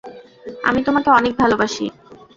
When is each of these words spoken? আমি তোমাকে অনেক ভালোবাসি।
আমি 0.63 0.79
তোমাকে 0.83 1.09
অনেক 1.09 1.33
ভালোবাসি। 1.41 1.85